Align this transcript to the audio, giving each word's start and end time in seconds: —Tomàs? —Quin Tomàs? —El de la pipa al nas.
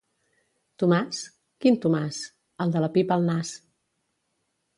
—Tomàs? 0.83 1.19
—Quin 1.27 1.77
Tomàs? 1.83 2.23
—El 2.67 2.75
de 2.77 2.83
la 2.87 2.91
pipa 2.97 3.19
al 3.19 3.29
nas. 3.29 3.53